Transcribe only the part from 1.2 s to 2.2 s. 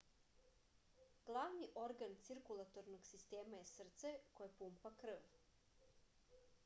glavni organ